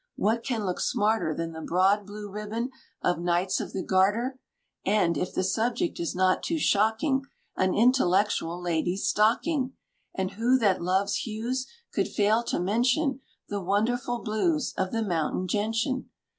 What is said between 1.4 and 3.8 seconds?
the broad blue ribbon of Knights of